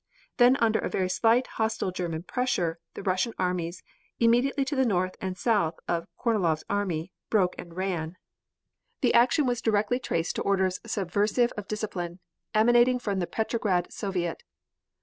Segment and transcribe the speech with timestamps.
[0.37, 3.83] Then under a very slight hostile German pressure, the Russian armies,
[4.19, 8.17] immediately to the north and south of Kornilov's army, broke and ran.
[9.01, 12.17] This action was directly traced to orders subversive of discipline,
[12.55, 14.41] emanating from the Petrograd Soviet.